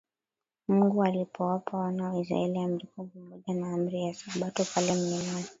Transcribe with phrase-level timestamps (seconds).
[0.67, 5.45] Mungu alipowapa wana wa Israel Amri kumi pamoja na Amri ya Sabato pale mlimani